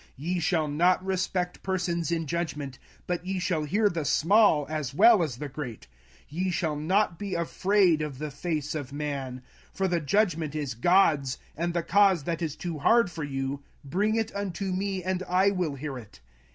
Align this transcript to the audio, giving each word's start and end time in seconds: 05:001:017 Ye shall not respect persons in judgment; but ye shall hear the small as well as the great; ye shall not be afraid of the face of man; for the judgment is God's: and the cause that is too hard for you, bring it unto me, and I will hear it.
05:001:017 0.01 0.09
Ye 0.17 0.39
shall 0.39 0.67
not 0.67 1.05
respect 1.05 1.61
persons 1.61 2.11
in 2.11 2.25
judgment; 2.25 2.79
but 3.05 3.23
ye 3.23 3.37
shall 3.37 3.65
hear 3.65 3.87
the 3.87 4.03
small 4.03 4.65
as 4.67 4.95
well 4.95 5.21
as 5.21 5.37
the 5.37 5.47
great; 5.47 5.85
ye 6.27 6.49
shall 6.49 6.75
not 6.75 7.19
be 7.19 7.35
afraid 7.35 8.01
of 8.01 8.17
the 8.17 8.31
face 8.31 8.73
of 8.73 8.91
man; 8.91 9.43
for 9.71 9.87
the 9.87 9.99
judgment 10.01 10.55
is 10.55 10.73
God's: 10.73 11.37
and 11.55 11.75
the 11.75 11.83
cause 11.83 12.23
that 12.23 12.41
is 12.41 12.55
too 12.55 12.79
hard 12.79 13.11
for 13.11 13.23
you, 13.23 13.61
bring 13.85 14.15
it 14.15 14.35
unto 14.35 14.71
me, 14.71 15.03
and 15.03 15.21
I 15.29 15.51
will 15.51 15.75
hear 15.75 15.99
it. 15.99 16.19